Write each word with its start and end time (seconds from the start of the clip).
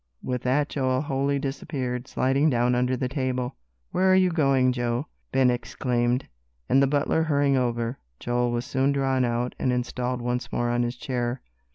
with 0.23 0.41
that 0.41 0.67
Joel 0.67 1.01
wholly 1.01 1.37
disappeared, 1.37 2.07
sliding 2.07 2.49
down 2.49 2.73
under 2.73 2.97
the 2.97 3.07
table. 3.07 3.55
"Where 3.91 4.11
are 4.11 4.15
you 4.15 4.31
going, 4.31 4.71
Joe?" 4.71 5.05
Ben 5.31 5.51
exclaimed, 5.51 6.27
and 6.67 6.81
the 6.81 6.87
butler 6.87 7.21
hurrying 7.21 7.55
over, 7.55 7.99
Joel 8.19 8.49
was 8.49 8.65
soon 8.65 8.93
drawn 8.93 9.23
out 9.23 9.53
and 9.59 9.71
installed 9.71 10.19
once 10.23 10.51
more 10.51 10.71
on 10.71 10.81
his 10.81 10.95
chair. 10.95 11.43